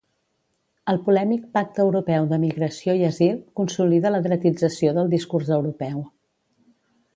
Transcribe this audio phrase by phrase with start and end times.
[0.93, 6.05] El polèmic pacte europeu de migració i asil consolida la dretització del discurs europeu